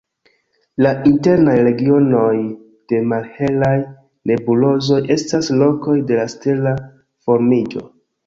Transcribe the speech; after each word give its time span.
La 0.83 0.91
internaj 1.09 1.53
regionoj 1.67 2.31
de 2.93 3.01
malhelaj 3.11 3.75
nebulozoj 4.31 4.99
estas 5.17 5.51
lokoj 5.65 5.99
de 6.13 6.17
la 6.21 6.27
stela 6.35 6.73
formiĝo. 7.29 7.85